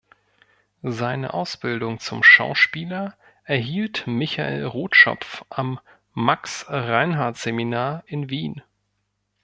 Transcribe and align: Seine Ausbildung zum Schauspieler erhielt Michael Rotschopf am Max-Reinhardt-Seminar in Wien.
Seine 0.81 1.31
Ausbildung 1.35 1.99
zum 1.99 2.23
Schauspieler 2.23 3.13
erhielt 3.43 4.07
Michael 4.07 4.65
Rotschopf 4.65 5.45
am 5.51 5.79
Max-Reinhardt-Seminar 6.15 8.01
in 8.07 8.27
Wien. 8.31 8.63